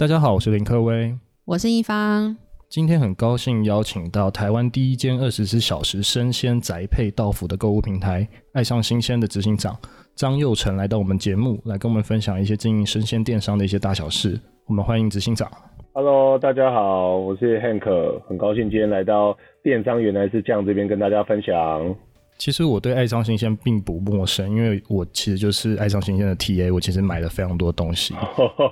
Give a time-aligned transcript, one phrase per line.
[0.00, 2.34] 大家好，我是林科威，我是一方。
[2.70, 9.76] 今天很高兴邀请到台湾第一间二十四小时生鲜宅配到府的购物平台“爱上新鲜”的执行长
[10.14, 14.40] 张佑成来到我们节目，来跟我们分享一些经营生鲜电商的一些大小事。
[14.66, 15.46] 我们欢迎执行长。
[15.92, 21.94] Hello，大家好，我是 Hank，很高兴今天来到电商原来是这样这边跟大家分享。
[22.40, 28.14] 其实我对爱上新鲜并不陌生，因为我其实就是爱上新鲜的 TA，我其实买了非常多东西。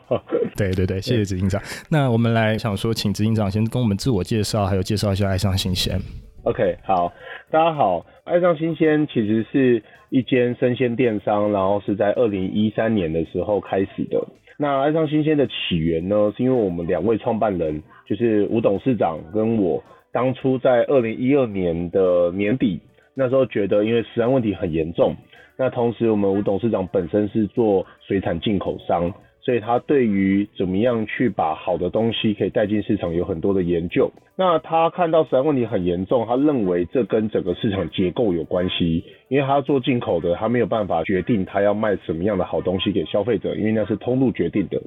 [0.57, 1.61] 对对对，谢谢执行长。
[1.91, 6.01] 那我们来想说，请执行长先跟我们自我介绍，还有介绍一下爱上新鲜。
[6.45, 7.13] OK，好，
[7.51, 14.19] 大家好，爱上新鲜其实是一间生鲜电商，然后是在二零一三年的时候开始的。
[14.57, 22.81] 那爱上新鲜的起源呢，是因为我们两位创办人，就是吴董事长跟我，当初在二零一二年的年底。
[23.19, 25.17] 那时候觉得，因为食安问题很严重，
[25.59, 34.09] 那同时我们吴董事长本身是做水产进口商，所以他对于怎么样去把好的东西可以带进市场有很多的研究。
[34.37, 44.81] 那他看到食安问题很严重，他认为这跟整个市场结构有关系，因为他做进口的，他没有办法决定他要卖什么样的好东西给消费者，因为那是通路决定的，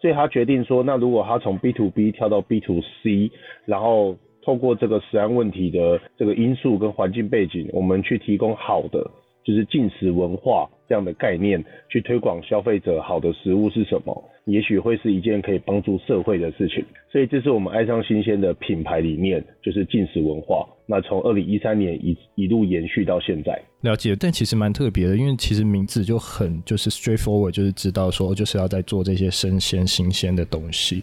[0.00, 3.30] 所以他决定说，那如果他从 B to B 跳到 B to C，
[3.64, 4.16] 然后。
[4.46, 9.10] 透过这个食安问题的这个因素跟环境背景，我们去提供好的，
[9.42, 16.84] 就是进食文化这样的概念，去推广消费者好的食物是什么，也许会是一件可以帮助社会的事情。
[17.12, 20.66] 所以这是我们爱上新鲜的品牌理念，就是进食文化。
[20.88, 24.14] 那从二零一三年一一路延续到现在，了解。
[24.14, 31.02] 但其实蛮特别的，因为其实名字就很就是 straightforward，就是知道说就是要在做这些生鲜新鲜的东西。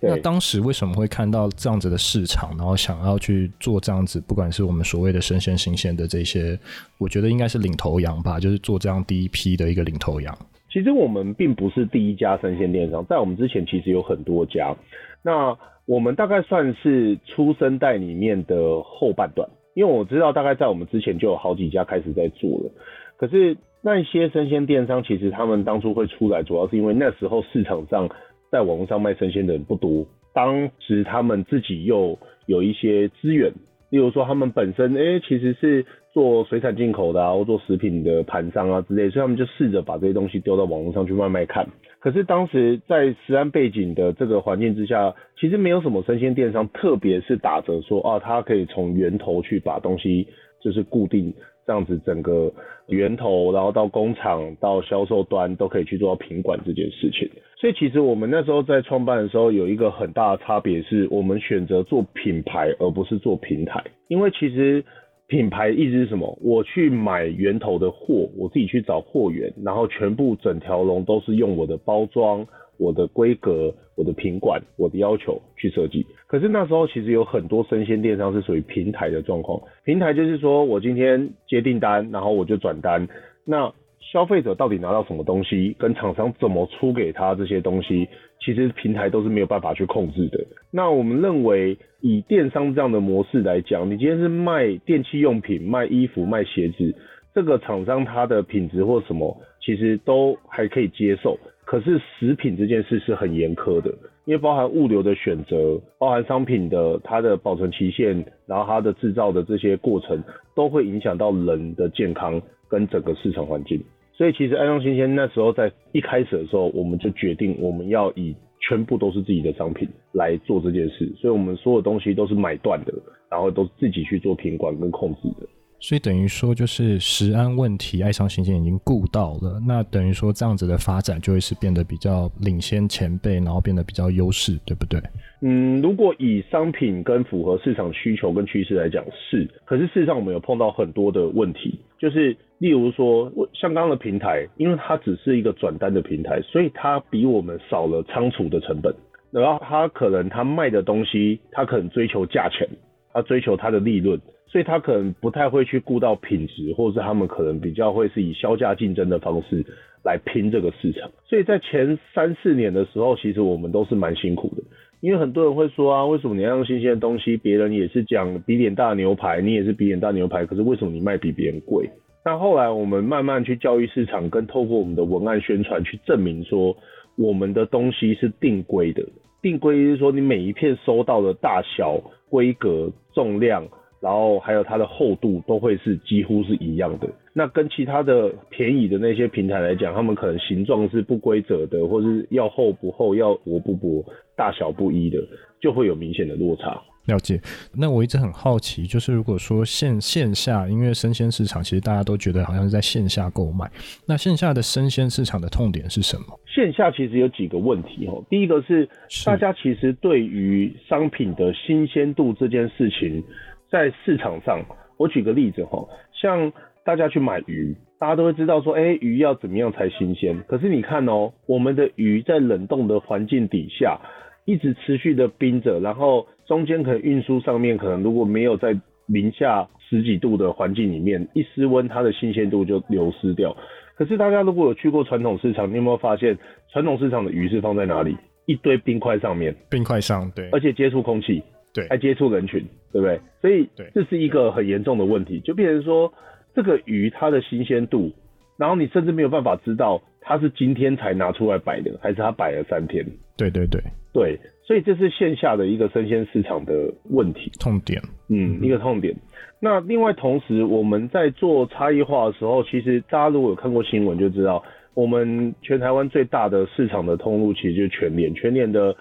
[0.00, 6.58] 那当时为什么会看到这样子的市场，然后想要去做这样子，不管是我们所谓的生鲜新鲜的这些，
[6.98, 10.36] 我觉得应该是领头羊吧，就是做这样第一批的一个领头羊。
[10.72, 14.76] 其实我们并不是第一家生鲜电商，在我们之前其实有很多家。
[15.22, 22.70] 那我们大概算是出生代里面的后半段，因为我知道大概在我们之前就有好几家开始在做了。
[23.16, 28.08] 可是那些生鲜电商，其实他们当初会出来，主要是因为那时候市场上
[28.50, 33.52] 在网络上卖生鲜的人不多，当时他们自己又有一些资源，
[33.90, 35.84] 例如说他们本身哎、其实是。
[36.12, 41.68] 做水产进口的啊，或做食品的盘商啊之类，所以他们就试着把这些东西丢到网络上去卖卖看。
[42.00, 50.26] 可是当时在食安背景的这个环境之下，其实没有什么生鲜电商，特别是打着说啊，它可以从源头去把东西
[50.60, 51.32] 就是固定
[51.66, 52.52] 这样子，整个
[52.88, 57.30] 源头，然后到工厂到销售端都可以去做到品管这件事情。
[57.60, 64.84] 所以其实我们那时候在创办的时候，有一个很大的差别是，我们选择做品牌而不是做平台，因为其实。
[65.30, 66.36] 品牌意思是什么？
[66.42, 72.44] 我去买源头的货，我自己去找货源，然后全部整条龙都是用我的包装、
[72.78, 76.04] 我的规格、我的品管、我的要求去设计。
[76.26, 79.62] 可是那时候其实有很多生鲜电商是属于平台的状况。
[79.84, 83.06] 平台就是说我今天接订单，然后我就转单。
[83.44, 88.08] 那消费者到底拿到什么东西，跟厂商怎么出给他这些东西，
[88.44, 90.44] 其实平台都是没有办法去控制的。
[90.70, 96.94] 那我们认为，以电商这样的模式来讲，你今天是卖电器用品、卖衣服、卖鞋子，
[97.34, 101.38] 这个厂商它的品质或什么，其实都还可以接受。
[101.64, 103.90] 可是食品这件事是很严苛的，
[104.24, 110.20] 因为包含物流的选择，包含商品的它的保存期限，然后它的制造的这些过程，
[110.56, 113.80] 都会影响到人的健康跟整个市场环境。
[114.20, 122.92] 所以其实爱上新鲜那时候在一开始的时候，我们就决定我们要以全部都是自己的商品来做这件事，所以我们所有东西都是买断的，
[123.30, 125.48] 然后都自己去做品管跟控制的。
[125.80, 129.58] 所以等于说，就是食安问题，爱上新鲜已经顾到了。
[129.66, 135.00] 那等于说，这样子的发展就会是变得比较领先前辈，然后变得比较优势，对不对？
[135.40, 148.94] 嗯，如果以商品跟符合市场需求跟趋势来讲是，可是事实上我们有碰到很多的问题，就是例如说，像刚刚的平台，因为它只是一个转单的平台，所以它比我们少了仓储的成本，
[149.30, 152.68] 然后它可能它卖的东西，它可能追求价钱，
[153.12, 154.20] 他追求它的利润。
[154.46, 159.64] 所以他可能不太会去顾到品质，或者是他们可能比较会是以削价竞争的方式
[160.02, 161.08] 来拼这个市场。
[161.24, 164.62] 所以在前三四年的时候，其实我们都是蛮辛苦的，
[165.00, 167.36] 因为很多人会说啊，为什么你要用新鲜的东西？
[167.36, 171.88] 别人也是讲比脸大牛排，你也是比脸大牛排，可是为什么你卖比别人贵？
[172.24, 176.76] 那后来我们慢慢去教育市场，跟透过我们的文案宣传去证明说，
[177.16, 179.06] 我们的东西是定规的。
[179.40, 181.98] 定规就是说，你每一片收到的大小、
[182.30, 183.68] 规格、重量。
[184.02, 187.06] 然后还有它的厚度都会是几乎是一样的。
[187.34, 194.02] 那跟其他的便宜的那些平台来讲，他们可能形状是不规则的，或是要厚不厚，要薄不薄，
[194.34, 195.18] 大小不一的，
[195.60, 196.80] 就会有明显的落差。
[197.10, 197.40] 了解，
[197.74, 203.68] 那我一直很好奇，就是如果说线线下，因为生鲜市场其实大家都觉得好像是在线下购买，
[204.06, 206.38] 那线下的生鲜市场的痛点是什么？
[206.46, 208.88] 线下其实有几个问题哦，第一个是
[209.24, 213.22] 大家其实对于商品的新鲜度这件事情，
[213.70, 214.64] 在市场上，
[214.96, 216.52] 我举个例子哈，像
[216.84, 220.40] 大家去买鱼，大家都会知道说，哎，鱼要怎么样才新鲜？
[220.46, 224.00] 可是你看哦，我们的鱼在冷冻的环境底下。
[224.44, 228.76] 一直持续的冰着，然后中间可能运输上面可能如果没有在
[229.06, 233.56] 零下十几度的环境里面，一失温它的新鲜度就流失掉。
[233.96, 236.38] 可是大家如果有去过传统市场，你有没有发现
[236.72, 238.16] 传统市场的鱼是放在哪里？
[238.46, 241.42] 一堆冰块上面，冰块上，对，而且接触空气，
[241.72, 243.20] 对，还接触人群，对不对？
[243.40, 246.12] 所以这是一个很严重的问题，就变成说
[246.54, 248.10] 这个鱼它的新鲜度，
[248.56, 253.04] 然后你甚至没有办法知道它是今天才拿出来摆的，还是它摆了三天。
[253.40, 253.80] 对对对。
[254.12, 259.14] 对，所以这是线下的一个生鲜市场的问题痛点，嗯，一个痛点。
[259.60, 264.62] 那另外同时我们在做差异化的时候，其实大家如果有看过新闻就知道，
[264.94, 268.94] 我们全台湾最大的市场的通路其实就是全联，全联的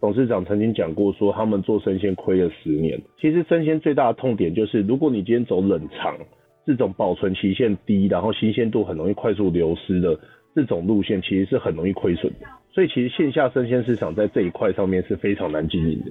[0.00, 3.00] 董事长曾经讲过说，他们做生鲜亏了十年。
[3.20, 6.18] 其实生鲜最大的痛点就是，如果你今天走冷藏
[6.66, 10.18] 这种保存期限低，然后新鲜度很容易快速流失的
[10.56, 12.46] 这种路线，其实是很容易亏损的。
[12.76, 16.10] 所以其实线下生鲜市场在这一块上面是非常难经营的。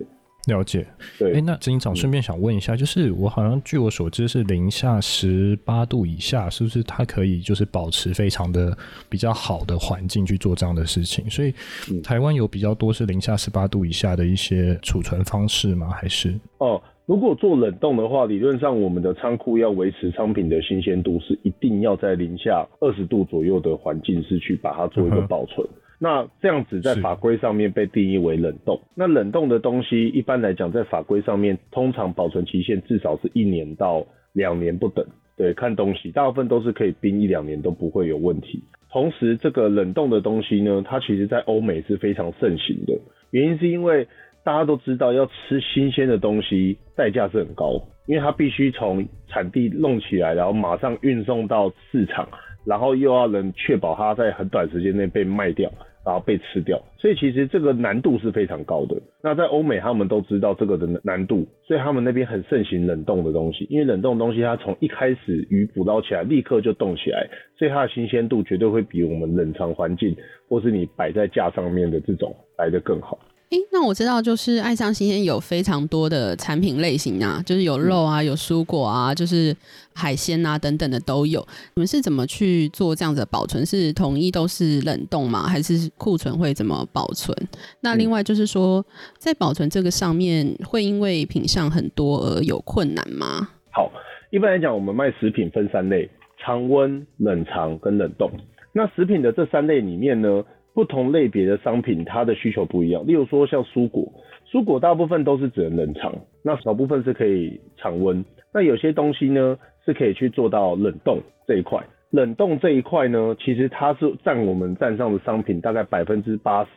[0.52, 0.84] 了解，
[1.20, 1.30] 对。
[1.30, 8.76] 哎、欸，那执行长顺便想问一下，就是我好像据我所知是零下十八度以下，是不是它可以就是保持非常的
[9.08, 11.30] 比较好的环境去做这样的事情？
[11.30, 11.54] 所以
[12.02, 15.90] 台湾有比较多是零下十八度以下的一些储存方式吗？
[15.90, 16.34] 还是？
[16.58, 25.64] 哦，如果做冷冻的话，理论上我们的仓库要维持商品的新鲜度，是一定要在零下二十度左右的环境，是去把它做一个保存。
[25.68, 28.82] 嗯那这样子在法规上面被定义为冷冻。
[28.96, 35.06] 那冷冻的东西一般来讲，在法规上面通常保存期限至少是一年到两年不等。
[35.38, 38.64] 对，看东西，大部分都是可以冰一两年都不会有问题。
[38.90, 42.98] 同时，这个冷冻的东西呢，它其实在欧美是非常盛行的。
[43.32, 44.08] 原因是因为
[44.46, 52.30] 大家都知道，要吃新鲜的东西代价是很高，因为它必须从产地弄起来，然后马上运送到市场。
[52.66, 55.72] 然后又要能确保它在很短时间内被卖掉，
[56.06, 58.96] 然后被吃掉，所以其实这个难度是非常高的。
[59.22, 63.66] 那在欧美，他们都知道这个的难度，所以他们那边很盛行冷冻的东西。
[63.70, 67.28] 因为冷冻东西，它从一开始鱼捕捞起来，立刻就冻起来，
[67.58, 70.16] 所以它的新鲜度绝对会比我们冷藏环境
[70.50, 73.18] 或是你摆在架上面的这种来得更好。
[73.52, 79.56] 哎，那我知道，就是爱上新鲜有非常多的产品类型啊，就是有肉啊，有蔬果啊，就是
[79.94, 81.40] 海鲜啊等等的都有。
[81.76, 83.64] 你们是怎么去做这样子的保存？
[83.66, 85.44] 是统一都是冷冻吗？
[85.48, 87.38] 还是库存会怎么保存？
[87.82, 88.84] 那另外就是说，
[89.18, 93.50] 在保存这个上面，会因为品相很多而有困难吗？
[93.72, 93.92] 好，
[94.32, 96.10] 一般来讲，我们卖食品分三类：
[96.40, 98.32] 常温、冷藏跟冷冻。
[98.74, 100.44] 那食品的这三类里面呢，
[100.76, 103.08] 不同类别的商品，它的需求不一样。
[103.08, 104.12] 例如说，像蔬果，
[104.52, 106.14] 蔬果大部分都是只能冷藏，
[106.44, 108.24] 那少部分是可以常温。
[108.54, 111.82] 那有些东西呢，是可以去做到冷冻这一块。
[112.12, 116.70] 冷冻这一块呢，其实它是占我们站上的商品大概百分之八十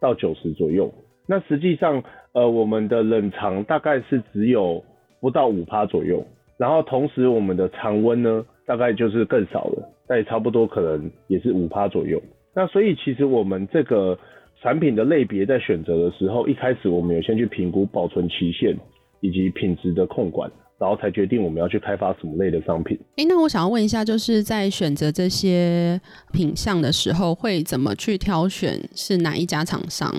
[0.00, 0.92] 到九十左右。
[1.26, 4.84] 那实际上，呃，我们的冷藏大概是只有
[5.18, 6.22] 不到五趴左右。
[6.58, 12.20] 然后同时，我们的常温呢，大概就是更少了，但也差不多可能也是五趴左右。
[12.56, 14.18] 那所以其实我们这个
[14.62, 18.74] 产品的类别在选择的时候，一开始我们有先去评估保存期限
[19.20, 22.96] 以及品质的控管，然后才决定我们要去开发什么类的商品。
[23.16, 26.00] 哎、欸，那我想要问一下，就是在选择这些
[26.32, 30.10] 品项的时候，会怎么去挑选是哪一家厂商？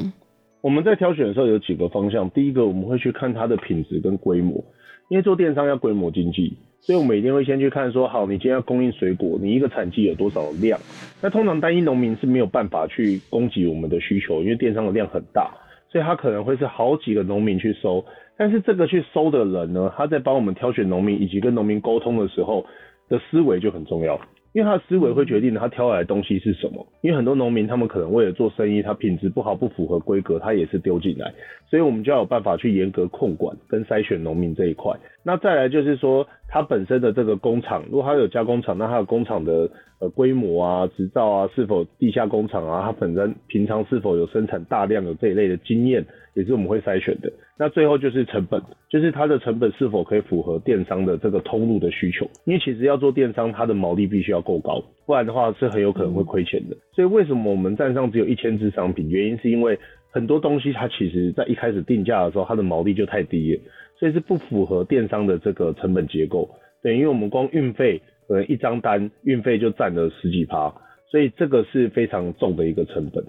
[0.62, 4.63] 我们在挑选的时候有几个方向，第一个我们会去看它的品质跟规模，
[5.10, 6.56] 因为做电商要规模经济。
[6.88, 10.79] 所以，我们一定会先去看说，好，你今天要供应水果，你一个产季有多少量？
[11.22, 15.51] 那通常单一农民是没有办法去供给我们的需求，因为电商的量很大，
[15.91, 18.06] 所以他可能会是好几个农民去收。
[18.38, 22.65] 但是这个去收的人呢，他在帮我们挑选农民以及跟农民沟通的时候
[23.10, 24.17] 的思维就很重要。
[24.53, 26.88] 因为他的思维会决定他挑来的东西是什么。
[27.01, 31.32] 因为很多农民他们可能为了做生意，他品质不好、不符合规格，他也是丢进来。
[31.70, 34.96] 所以我们就要有办法去严格控管跟筛选农民这一块。
[35.22, 47.32] 那再来就是说，它本身的这个工厂，如果它有加工厂，那它的工厂的呃规模啊、执照啊，是否地下工厂啊，它本身平常是否有生产大量的这一类的经验，也是我们会筛选的。
[47.60, 52.30] 那最后就是成本，就是它的成本是否可以符合电商的这个通路的需求。
[52.46, 56.77] 因为其实要做电商，它的毛利必须要够高，不然的话是很有可能会亏钱的。
[56.94, 59.10] 所以为什么我们站上只有一千支商品？
[59.10, 59.77] 原因是因为
[60.12, 63.60] 很多东西它其实在一开始定价的时候，它的毛利就太低。
[64.00, 66.50] 所以是不符合电商的这个成本结构，
[66.84, 70.72] 对，因为我们光运费可能一张单运费就占了十几趴，
[71.10, 73.24] 所以这个是非常重的一个成本。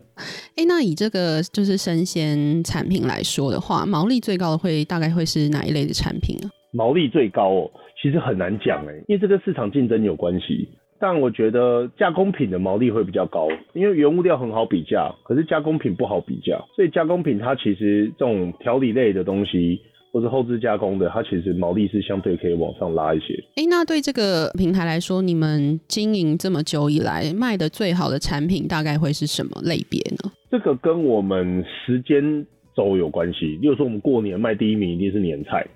[0.57, 6.51] 哎、欸，那以这个就是生鲜产品来说的话，毛利最高的会大概会是哪一类的产品啊？
[6.73, 7.71] 毛利最高哦，
[8.03, 10.69] 其实很难讲哎，因为这个市场竞争有关系。
[11.01, 19.81] 但我觉得加工品的毛利会比较高，因为原物料很好比价，可是加工品不好比价，所以加工品它其实这种调理类的东西。
[20.13, 23.35] 或是后置加工的，它其实毛利是相对可以往上拉一些。
[23.57, 30.33] 哎、欸，那对这个平台来说，你们经营这么久以来，卖的最好的产品大概会是什么类别呢？
[30.51, 33.59] 这个跟我们时间轴有关系。
[33.61, 35.67] 例如说，我们过年卖第一名一定是年菜，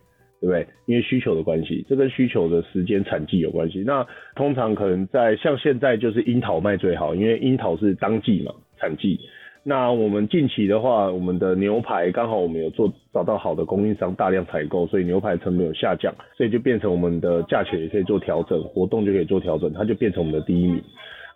[0.41, 0.67] 对不对？
[0.87, 3.83] 因为需求的关系，这跟需求的时间产季有关系。
[3.87, 9.21] 那通常可能在像现在就是樱桃卖最好，因为樱桃是当季嘛，产季。
[9.65, 20.83] 那我们近期的话，我们的牛排刚好我们有做找到好的供应商，大量采购，所以牛排成本有下降，所以就变成我们的价钱也可以做调整，活动就可以做调整，它就变成我们的第一名。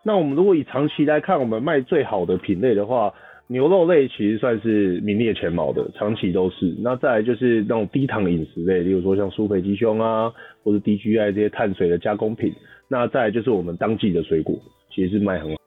[0.02, 3.14] 那我们如果以长期来看，我们卖最好的品类的话，
[3.46, 6.74] 牛肉类其实算是名列前茅的，长期都是。
[6.80, 10.32] 那再来就是那种低糖饮食类，例如说像舒肥鸡胸啊，
[10.64, 12.52] 或者 DGI 这些碳水的加工品。
[12.88, 14.56] 那再来就是我们当季的水果，
[14.90, 15.65] 其实是卖很好。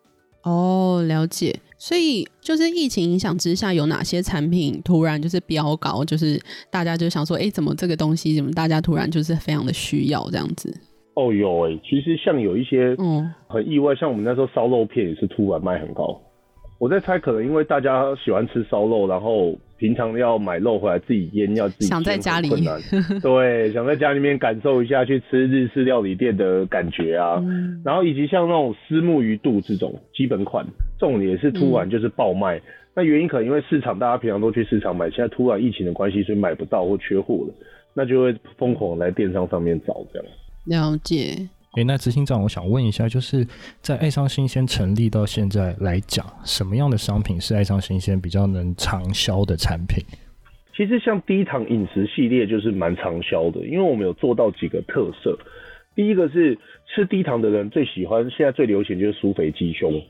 [0.49, 1.55] 哦，了解。
[1.77, 10.73] 所以就是疫情影响之下，有哪些产品突然就是飙高，就是大家就想说，哎、欸，怎么这个东西，怎么大家突然就是非常的需要这样子？
[11.13, 16.19] 哦，有哎、欸，其实像有一些，嗯，很意外，像我们那时候烧肉片也是突然卖很高。
[16.79, 22.79] 我在猜，可能因为大家喜欢吃烧肉，然后平常要买肉回来自己腌，要自己想在家里困难，
[23.21, 27.35] 对，想在家里面感受一下去吃日式料理店的感觉啊。
[27.43, 30.65] 嗯、然后以及像那种虱目鱼肚这种基本款，
[30.97, 32.57] 这种也是突然就是爆卖。
[32.57, 32.61] 嗯、
[32.95, 37.53] 那原因可能因为市场大家平常都去市场买，现在突然疫情的关系，所以买不到或缺货了，
[37.93, 40.27] 那就会疯狂来电商上面找这样。
[40.65, 41.49] 了解。
[41.75, 43.45] 诶，那执行长，我想问一下，就是
[43.79, 50.03] 在爱上新鲜成立到现在来讲，什么样的商品是爱上新鲜比较能长销的产品？
[50.75, 55.37] 其实像低糖饮食系列就是蛮长销的，因为我们有做到几个特色。
[55.93, 56.57] 第一个是
[56.87, 60.01] 吃低糖的人最喜欢，现在最流行就是舒肥鸡胸。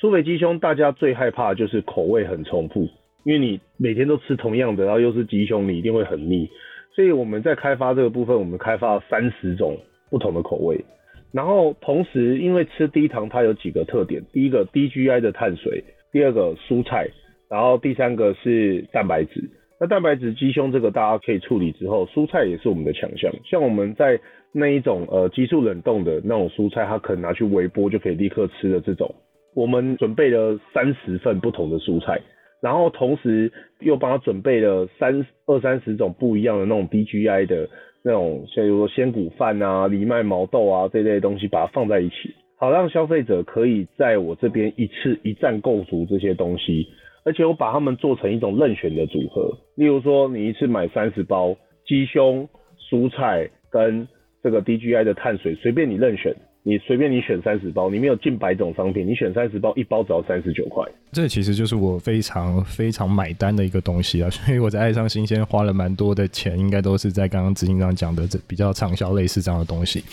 [0.00, 2.88] 舒肥鸡胸大家最害怕就是口味很重复，
[3.24, 6.48] 因为你每天都吃同样的，然后又是鸡胸，你一定会很腻。
[6.96, 9.78] 所以我们在开发这个部分，我们开发了三十种。
[10.10, 10.84] 不同的口味，
[11.32, 17.08] 然后同时因为吃低糖，它有几个特点：第一个低 GI 的碳水，第二个蔬菜，
[17.50, 19.50] 然后第三个是蛋白质。
[19.80, 23.32] 那蛋白质鸡胸这个大家可以处理之后，蔬菜也是我们的强项。
[23.44, 24.18] 像我们在
[24.52, 29.14] 那一种呃急速冷冻的那种蔬菜，它可能拿去微波就可以立刻吃的这种，
[29.54, 32.20] 我们准备了三十份不同的蔬菜，
[32.60, 37.68] 然后同时又帮他准备了三二三十种不一样的那种低 GI 的。
[38.08, 46.88] 那种像比如说鲜骨饭啊、藜麦毛豆啊这类东西，把它放在一起，好让消费者可以在我这边一次一站购足这些东西，
[47.26, 49.58] 而且我把它们做成一种任选的组合。
[49.74, 51.54] 例如说，你一次买三十包
[51.86, 52.48] 鸡胸、
[52.90, 54.08] 蔬菜跟
[54.42, 56.34] 这个 DGI 的碳水，随便你任选。
[56.62, 60.84] 你随便你选三十包，里面有近百种商品，你选三十包，一包只要三十九块。
[61.10, 70.04] 这其实就是我非常非常买单的一个东西啊， 所以我在爱上新鲜花了蛮多的钱，应该都是在刚刚执行长讲的这比较畅销类似这样的东西。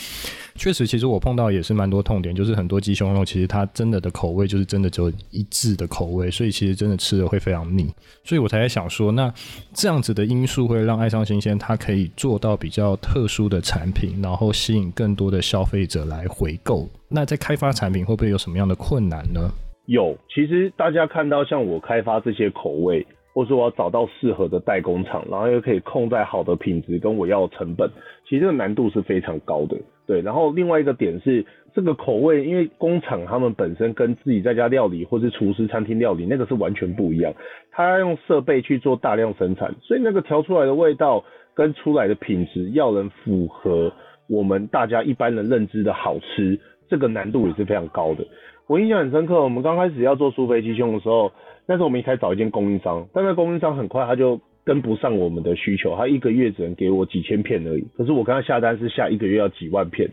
[0.58, 7.94] 确实，其实我碰到也是蛮多痛点，就是很多鸡胸肉其实它真的的口味就是真的只有一致的口味，所以其实真的吃的会非常腻。
[8.24, 9.34] 所以我才在想说，那
[9.74, 16.88] 这样子的因素会让爱上新鲜它可以做到比较特殊的产品，然后吸引更多的消费者来回购。
[17.10, 19.50] 那在开发产品会不会有什么样的困难呢？
[19.86, 23.06] 有，其实大家看到像我开发这些口味。
[23.36, 27.92] 或者说我要找到适合的代工厂，然后又可以控在好的品质跟我要的成本，
[28.24, 29.76] 其实这个难度是非常高的。
[30.08, 37.34] 对，然后另外一个点是这个口味，因为工厂他们本身跟自己在家料理或是厨师餐厅料理那个是完全不一样，
[37.74, 41.22] 他要用设备去做大量生产，所以那个调出来的味道
[41.54, 43.92] 跟出来的品质要能符合
[44.28, 48.26] 我们大家一般人认知的好吃，这个难度也是非常高的。
[48.68, 51.32] 我印象很深刻，我们刚开始要做舒肥鸡胸的时候。
[51.68, 57.84] 那时候我们一开始找一间供应商，但那供应商很快他就跟不上我们的需求，他一个月只能给我几千片而已。
[57.98, 60.08] 可是我跟他下单是下一个月要几万片，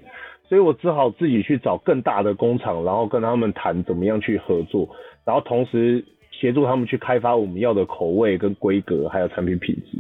[0.49, 4.89] 所以我只好自己去找更大的工厂，然后跟他们谈怎么样去合作，
[5.27, 9.99] 然后同时协助他们去开发我们要的口味跟规格，还有产品品质。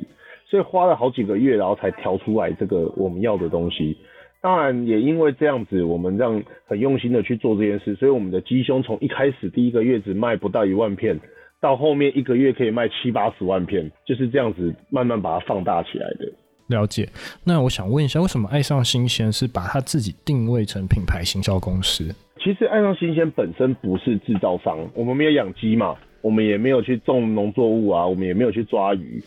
[0.52, 3.96] 所以花了好几个月，然后才调出来这个我们要的东西。
[4.42, 11.18] 当然也因为这样子，我们这样很用心的去做这件事，所以我们的鸡胸从一开始第一个月只卖不到一万片，
[11.58, 16.30] 到后面一个月可以卖七八十万片，就是这样子慢慢把它放大起来的。
[16.66, 17.08] 了解。
[17.44, 22.14] 那我想问一下，为什么爱上新鲜是把它自己定位成品牌行销公司？
[22.44, 29.22] 其实爱上新鲜本身不是制造商，我们没有养鸡嘛，我们也没有去种农作物啊，我们也没有去抓鱼，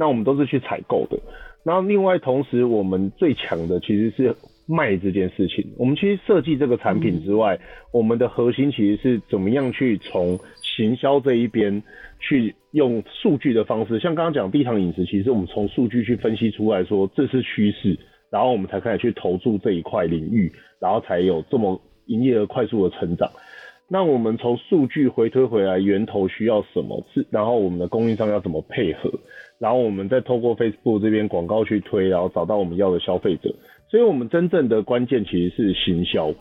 [0.00, 1.18] 那我们都是去采购的。
[1.62, 4.34] 然后另外同时，我们最强的其实是。
[4.72, 11.82] 卖这件事情，我们其实设计这个产品之外，嗯、我们的核心其实是怎么样去从行销这一边
[12.20, 17.98] 去用数据的方式，像刚刚讲低糖饮食，其实我们从数据去分析出来说这是趋势，
[18.30, 23.28] 然后我们才开始去投注这一块领域，然后才有这么营业额快速的成长。
[23.88, 27.04] 那我们从数据回推回来，源头需要什么？
[27.12, 29.10] 是然后我们的供应商要怎么配合？
[29.60, 33.54] 然后我们再透过 Facebook 这边广告去推，然后找到我们要的消费者。
[33.90, 36.32] 所以，我们真正的关键其实是行销，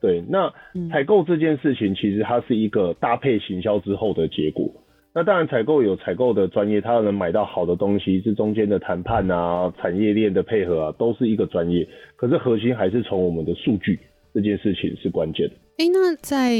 [0.00, 0.22] 对。
[0.28, 0.54] 那
[0.90, 4.70] 采购这件事情，其实它是一个搭配行销之后的结果。
[5.14, 11.86] 那当然，采购有采购的专业，他能买到好的东西，这中间的谈判啊、产业链的配合啊，都是一个专业。
[12.16, 13.98] 可是核心还是从我们的数据
[14.32, 15.50] 这件事情是关键。
[15.78, 16.52] 哎，那在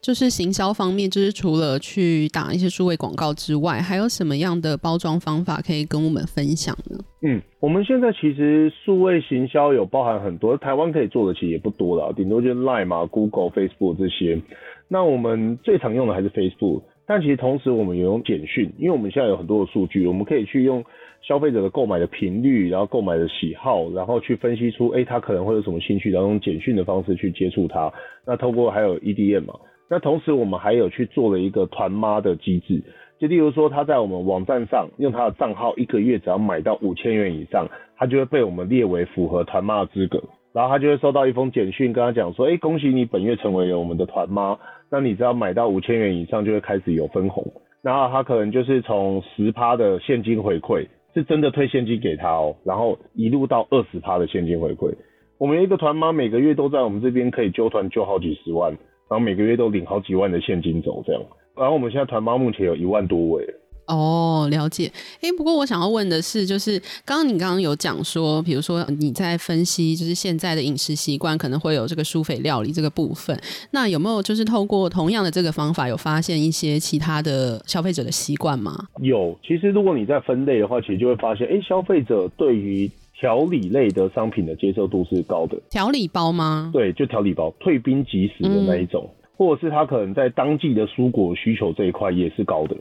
[0.00, 6.98] 就是行销方面，就是除了去打一些数位广告之外，还有什么样的包装方法可以跟我们分享呢？
[7.22, 14.40] 嗯，我们现在其实数位行销有包含很多，台湾可以做的其实也不多了，顶多就是 Line 嘛、Google、Facebook 这些。
[14.88, 16.82] 那我们最常用的还是 Facebook。
[17.04, 20.82] 但其实同时，我们也用简讯，因为我们现在有很多的数据，我们可以去用
[21.22, 27.92] 消费者的购买的频率，然后购买的喜好，然后去分析出，哎，他可能会有什么兴趣，然后用简讯的方式去接触他。
[28.26, 29.54] 那透过还有 EDM 嘛，
[29.88, 32.82] 那同时我们还有去做了一个团妈的机制，
[33.18, 40.22] 就例如说他在我们网站上用他的账号，一个月只要买到五千元以上，他就会被我们列为符合团妈的资格。
[40.52, 44.58] 然后他就会收到一封简讯，跟他讲说：“哎，恭喜你本月成为了我们的团妈。
[44.90, 47.42] 那你只要买到五千元以上，就会开始有分红。
[47.80, 52.56] 然后他可能就是从十趴的现金回馈，是真的退现金给他哦。
[52.64, 54.94] 然后一路到二十趴的现金回馈。
[55.38, 58.70] 我们一个团妈每个月都在我们这边可以揪团揪好几十万，
[59.08, 61.22] 然后每个月都领好几万的现金走这样。
[61.56, 63.46] 然后我们现在团妈目前有一万多位。”
[63.86, 64.90] 哦，了解。
[65.20, 73.38] 哎，不过我想要问的是，就是刚刚你刚刚有讲说，比如说你在分析，就是现在的饮食习惯可能会有这个舒肥料理这个部分，
[73.72, 78.86] 那有没有就是透过同样的这个方法，有发现一些其他的消费者的习惯吗？
[79.00, 85.56] 有，其实如果你在分类的话，其实就会发现，哎，消费者对于调理类的商品的接受度是高的。
[85.70, 86.70] 调理包吗？
[86.72, 92.76] 对，就调理包，退冰即食的那一种，嗯、或者是他可能在当季的蔬果需求这一块也是高的。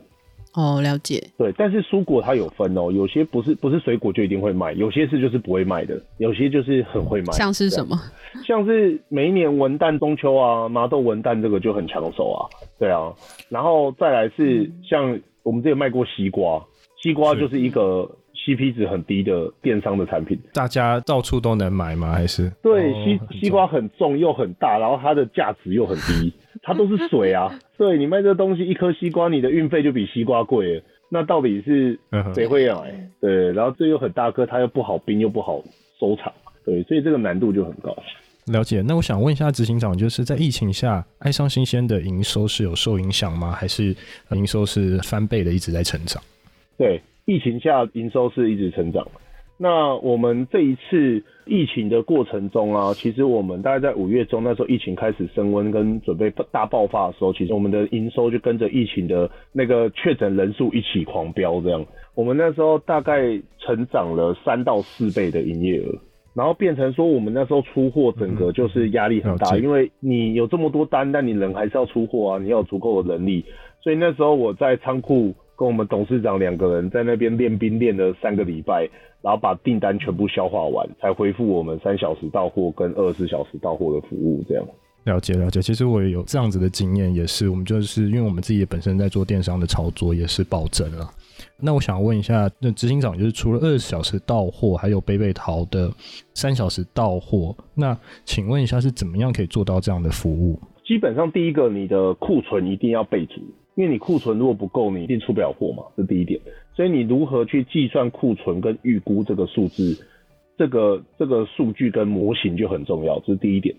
[0.54, 1.22] 哦，了解。
[1.38, 7.32] 对，但是蔬果它有分哦，有些不是不是水果就一定会卖，有些是就是不会卖的，有些就是很会卖。
[7.34, 7.98] 像是什么？
[8.46, 12.48] 像是每一年文旦、中秋啊，麻豆文旦这个就很抢手啊。
[12.78, 13.14] 对啊，
[13.50, 16.64] 然后再来是像我们之前卖过西瓜，
[17.02, 18.10] 西瓜就是一个
[18.46, 20.40] CP 值很低的电商的产品。
[20.54, 22.12] 大家到处都能买吗？
[22.12, 22.52] 还是？
[22.62, 26.34] 对，西西瓜很重又很大，然后它的价值又很低。
[26.64, 32.00] 它都是水啊，对，你卖这东西，一颗西瓜，你的运费就比西瓜贵了，那到底是
[32.36, 33.10] 谁会买？
[33.20, 35.64] 对，然后这又很大颗，它又不好冰，又不好
[36.00, 36.32] 收藏，
[36.64, 37.96] 对，所以这个难度就很高。
[38.48, 43.52] 了解，那我想问一下执行长，就是在疫情下，爱上新鲜的营收是有受影响吗？
[43.54, 43.96] 还是
[44.32, 46.22] 营收是翻倍的一直在成长？
[46.78, 49.08] 对，疫情下营收是一直成长。
[49.58, 65.94] 那我们这一次疫情的过程中啊，其实我们大概在五月中那时候疫情开始升温跟准备大爆发的时候，其实我们的营收就跟着疫情的那个确诊人数一起狂飙，这样，我们那时候大概成长了三到四倍的营业额，
[66.34, 73.46] 然后变成说我们那时候出货整个就是压力很大，因为你有这么多单，但你人还是要出货啊，你要有足够的能力，
[73.84, 78.90] 所以那时候我在仓库跟我们董事长两个人在那边练兵练了三个礼拜。
[79.24, 84.44] 然后把订单全部消化完，才恢复我们三小时到货跟二十四小时到货的服务。
[84.50, 84.66] 这样
[85.04, 91.08] 了解了解，其实我也有这样子的经验，也是我们就是因为我们自己本身在做电商的操作，也是暴增了。
[91.60, 95.92] 那我想问一下，那执行长就是除了二十小时到货，还有北北淘的
[96.34, 97.96] 三小时到货，那
[98.26, 100.60] 请问一下是怎么样可以做到这样的服务？
[100.84, 103.40] 基本上第一个，你的库存一定要备足，
[103.76, 106.40] 因为你库存如果不够，你一定出不了货嘛，这第一点。
[106.76, 110.06] 所以你如何去计算库存跟预估这个数字，
[110.58, 113.76] 这个这个数据跟模型就很重要，这是第一点。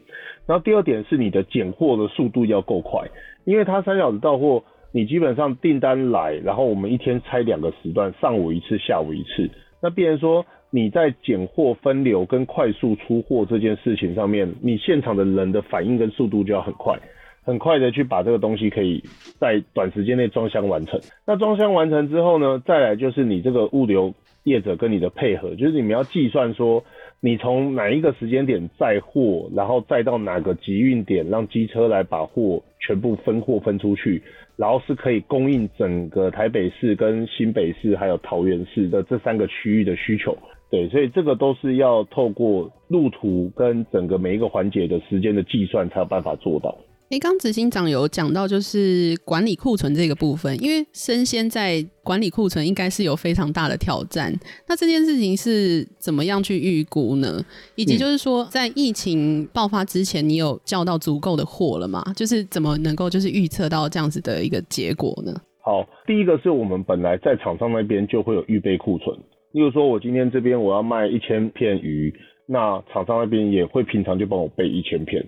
[0.46, 3.06] 然后第二点是你的拣货的速度要够快，
[3.44, 9.50] 因为它三小时到货，你基本上订单来，然后我们一天拆两个时段，上午一次，下午一次。
[9.80, 16.98] 那变成说你在拣货分流跟快速出货这件事情上面，你现场的人的反应跟速度就要很快。
[17.44, 19.02] 很快的去把这个东西可以
[19.38, 21.00] 在短时间内装箱完成。
[21.26, 26.84] 那装箱完成之后呢，再来就是你这个物流业者跟你的配合，就是你们要计算说，
[27.20, 34.22] 你从哪一个时间点载货，然后再到哪个集运点，让机车来把货全部分货分出去，
[34.56, 40.36] 然后是可以供应整个台北市跟新北市还有桃园市的这三个区域的需求。
[40.70, 46.76] 对，所以这个都是要透过路途跟整个每一个环节的时间的计算才有办法做到。
[47.12, 54.32] 诶，刚执行长有讲到，就是管理库存这个部分，因为生鲜在管理库存应该是有非常大的挑战。
[54.66, 57.38] 那这件事情是怎么样去预估呢？
[57.74, 62.02] 以及就是说，在疫情爆发之前，你有叫到足够的货了吗？
[62.16, 65.34] 就是怎么能够就是预测到这样子的一个结果呢？
[65.60, 69.14] 好，第一个是我们本来在厂商那边就会有预备库存，
[69.50, 72.10] 例如说我今天这边我要卖一千片鱼，
[72.46, 75.22] 那厂商那边也会平常就帮我备一千片。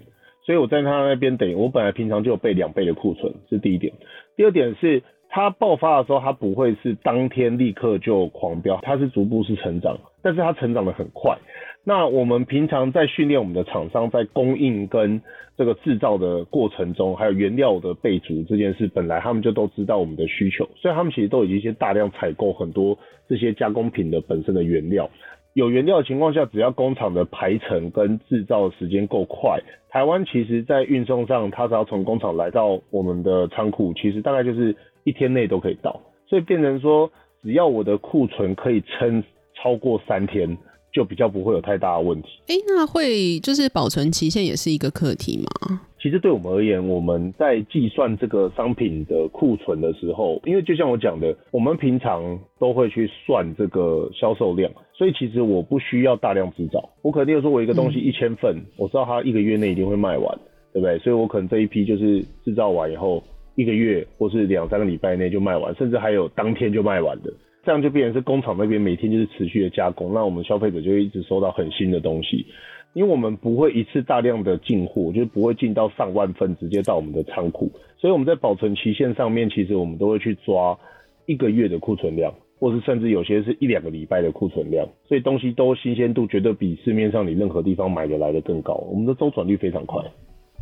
[0.45, 3.93] 所以我在他那边等于我本来平常就有备两倍的库存，是第一点。
[4.37, 11.39] 第二点是，它爆发的时候，它不会是当天立刻就狂飙，它是逐步是成长，但是它成长的很快。
[11.87, 15.21] 那我们平常在训练我们的厂商，在供应跟
[15.57, 25.11] 这个制造的过程中，还有原料的备足这件事，本来他们就都知道我们的需求，所以他们其实都已经先大量采购很多这些加工品的本身的原料。
[25.55, 36.01] 有原料的情况下，只要工厂的排程跟制造时间够快，台湾其实在运送上，它只要从工厂来到我们的仓库，其实大概就是一天内都可以到。
[36.27, 37.09] 所以变成说，
[37.43, 39.23] 只要我的库存可以撑
[39.55, 40.59] 超过三天，
[40.93, 42.29] 就比较不会有太大的问题。
[42.49, 45.81] 哎、欸，那会就是保存期限也是一个课题吗？
[46.03, 56.89] 其实对我们而言，我们在计算这个商品的库存的时候，因为就像我讲的，我们平常都会去算这个销售量，所以其实我不需要大量制造。
[57.03, 60.39] 我可能说，我一个东西一千份，嗯，我知道它一个月内一定会卖完，
[60.73, 60.99] 对不对？
[60.99, 63.23] 所以我可能这一批就是制造完以后，
[63.57, 67.33] 一个月或是两三个礼拜内就卖完，甚至还有当天就卖完的。
[67.65, 72.47] 这样就变成是工厂那边每天就是持续的加工，那我们消费者就会一直收到很新的东西。
[72.93, 80.79] 因为我们不会一次大量的进货，就是不会进到上万份直接到我们的仓库，所以我们在保存期限上面，其实我们都会去抓
[81.27, 82.33] 一个月的库存量，
[82.65, 90.03] 或是甚至有些是一两个礼拜的库存量，所以东西都新鲜度绝对比市面上你任何地方买的来的更高，我们的周转率非常快。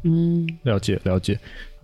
[0.02, 1.38] 嗯，了解了解。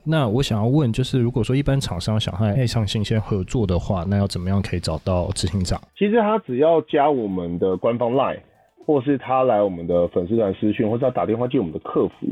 [0.05, 5.81] 那我想要问，就是如果说一般厂商想和爱上新鲜合作的话，那要怎么样可以找到执行长？
[5.97, 8.41] 其实他只要加我们的官方 LINE。
[8.89, 12.27] 或是他来我们的粉丝团私讯，或是他打电话进我们的客服，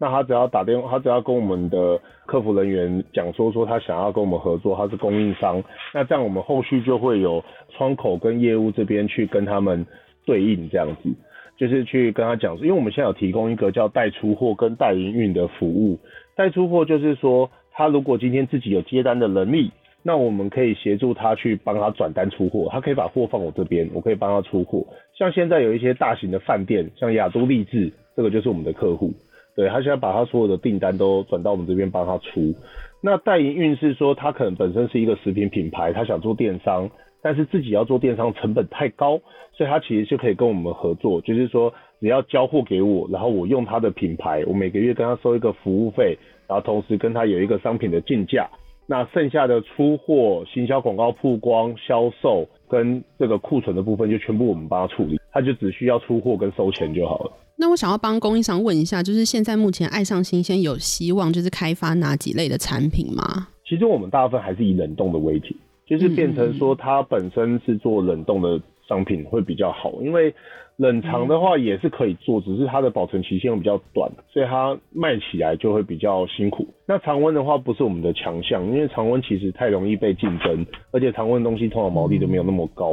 [0.00, 9.86] 那他只要打电话，他只要跟我们的客服人员讲说说他想要跟我们合作，他是供应商，那这样我们后续就会有窗口跟业务这边去跟他们
[10.24, 11.10] 对应，这样子
[11.58, 15.98] 就是去跟他讲，因为我们现在有提供一个叫代出货跟代营运的服务，
[16.34, 19.70] 代出货就是说他如果今天自己有接单的能力。
[20.02, 24.82] 那我们可以协助他去帮他转单出货，他可以把货放我这边，我可以帮他出货。
[25.12, 29.12] 像现在有一些大型的饭店，像亚都丽致，这个就是我们的客户，
[29.54, 32.54] 对，他现在把他所有的订单都转到我们这边帮他出。
[33.02, 36.90] 那代营运是说他可能本身是一个食品品牌，他想做电商，
[37.22, 39.20] 但是自己要做电商成本太高，
[39.52, 48.48] 所以他其实就可以跟我们合作，就是说只要交货给我，然后我用他的品牌，我每个月跟他收一个服务费，然后同时跟他有一个商品的进价。
[48.86, 57.32] 那剩下的出货、行销广告曝光、销售跟这个库存的部分，就全部我们帮他处理，他就只需要出货跟收钱就好了。
[57.60, 63.48] 那我想要帮供应商问一下，就是现在目前爱上新鲜有希望就是开发哪几类的产品吗？
[63.68, 65.54] 其实我们大部分还是以冷冻的为主，
[65.86, 70.34] 就是变成说它本身是做冷冻的商品会比较好，因为。
[70.76, 76.66] 冷藏的话也是可以做，只是它的保存期限会比较短，所以它卖起来就会比较辛苦。
[76.86, 82.92] 那常温的话不是我们的强项，因为常温其实太容易被竞争，而且常温东西通常毛利都没有那么高，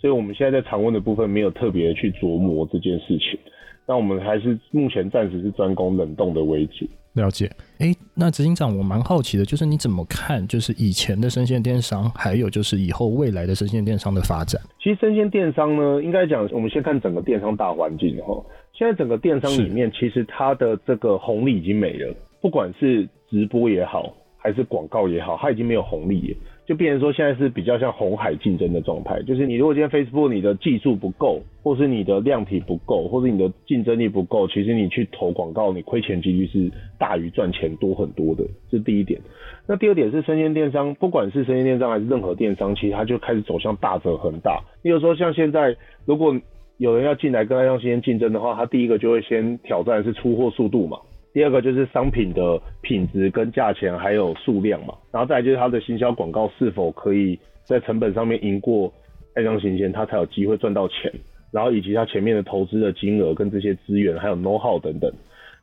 [0.00, 3.36] 所以我们现在在常温的部分没有特别去琢磨这件事情。
[3.86, 6.86] 那我们还是目前暂时是专攻冷冻的为主。
[7.14, 7.46] 了解，
[7.78, 14.60] 哎、欸，那执行长，我蛮好奇的，就是你怎么看，就是以前的生鲜电商，还有就是以后未来的生鲜电商的发展？
[14.82, 18.44] 其实生鲜电商呢，应该讲，我们先看整个电商大环境哈。
[18.72, 24.12] 现在整个电商里面，其实它的这个红利已经没了，不管是直播也好。
[24.36, 26.36] 还是广告也好，它已经没有红利了。
[26.66, 39.20] 就变成说，现在是比较像红海竞争的状态，就是你如果今天 Facebook 你的技术不够，或是你的量体不够，或是你的竞争力不够，其实你去投广告，你亏钱几率是大于赚钱多很多的，这是第一点。
[39.66, 44.62] 那第二点是生鲜电商，不管是生鲜电商还是任何电商，其实它就开始走向大者恒大。
[44.82, 46.34] 你有时候像现在，如果
[46.78, 50.98] 有人要进来跟爱上新鲜竞争的话，他第一个就会先挑战是出货速度嘛。
[51.34, 58.90] 第二个就是商品的品质跟价钱，还有数量嘛，然后再来就是它的行销广告是否可以在成本上面赢过
[59.34, 61.12] 爱上新鲜，它才有机会赚到钱，
[61.50, 65.12] 然后以及它前面的投资的金额跟这些资源，还有 know how 等等，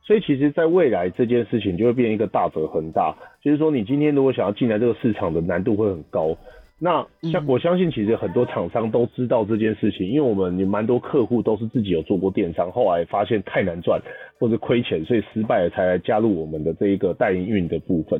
[0.03, 6.37] 所以其实在未来这件事情就会变一个大者恒大，就是说你今天如果想要进来这个市场的难度会很高。
[6.83, 14.01] 那像我相信，其实很多厂商都知道这件事情，因为我们有蛮多客户都是自己有做过电商，后来发现太难赚
[14.39, 18.19] 或者亏钱，所以失败了才来加入我们的这一个代营运的部分。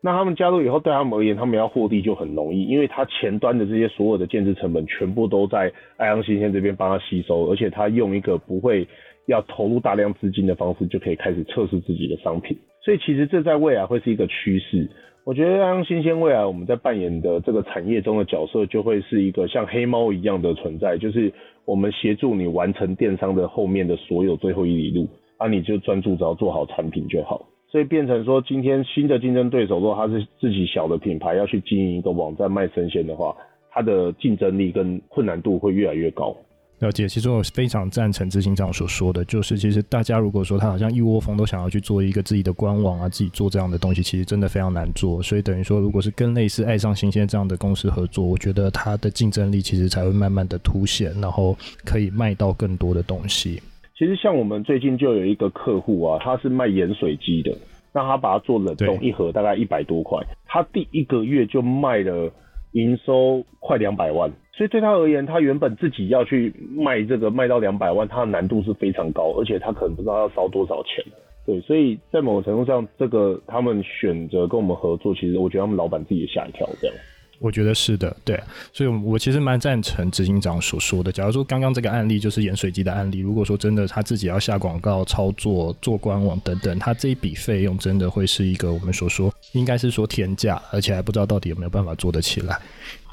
[0.00, 8.88] 那他们加入以后，对他们而言，他们要获利就很容易，因为他前端的这些所有的建制成本全部都在爱阳新鲜这边帮他吸收，而且他用一个不会
[9.26, 12.58] 要投入大量资金的方式，就可以开始测试自己的商品。
[12.84, 14.90] 所以其实这在未来会是一个趋势。
[15.24, 21.32] 我觉得爱康新鲜未来我们在扮演的这个产业中的角色，就会是一个像黑猫一样的存在，就是
[21.64, 25.08] 我们协助你完成电商的后面的所有最后一里路，
[25.38, 27.48] 啊，你就专注只要做好产品就好。
[27.68, 33.34] 所以变成说，今天新的竞争对手，如果他是自己小的品牌要去经营一个网站卖生鲜的话，
[33.70, 36.36] 它的竞争力跟困难度会越来越高。
[36.80, 45.22] 了解，其实我非常赞成执行长所说的，就是其实大家如果说他好像一窝蜂都想要去做一个自己的官网啊，自己做这样的东西，其实真的非常难做。
[45.22, 53.62] 所以等于说，如果是跟类似爱上新鲜这样的公司合作，我觉得它的竞争力其实才会慢慢的凸显，然后可以卖到更多的东西。
[53.96, 57.56] 其实像我们最近就有一个客户啊，他是卖盐水鸡的，
[57.92, 62.30] 那他把它做冷冻，一盒大概一百多块，他第一个月就卖了
[62.74, 64.30] 营收快两百万。
[64.52, 71.04] 所以对他而言，他原本自己要去卖这个卖到两百万，他的难度是非常高，而且他可能不知道要烧多少钱。
[71.44, 76.96] 对，所以在某个程度上，这个他们选择跟我们合作，其实我觉得他们老板自己也吓一跳，这样。
[77.44, 81.12] 我觉得是的，对，所以，我其实蛮赞成执行长所说的。
[81.12, 92.58] 假如说刚刚这个案例就是盐水鸡的案例，如果说真的他自己要下广告、操作、做官网等等，他这一笔费用真的会是一个我们所说应该是说天价，而且还不知道到底有没有办法做得起来。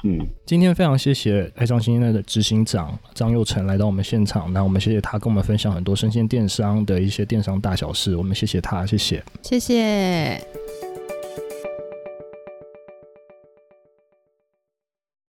[0.04, 10.61] 嗯，今天非常谢谢爱上新鲜的执行长张佑成来到我们现场，那我们谢谢他跟我们分享很多生鲜电商的一些电商大小事，我们谢谢他，谢谢，谢谢。